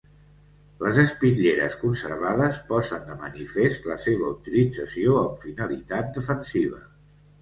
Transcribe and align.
Les 0.83 0.95
espitlleres 1.01 1.75
conservades 1.81 2.57
posen 2.71 3.05
de 3.09 3.17
manifest 3.25 3.85
la 3.91 3.99
seva 4.07 4.31
utilització 4.33 5.19
amb 5.23 5.47
finalitat 5.49 6.11
defensiva. 6.17 6.83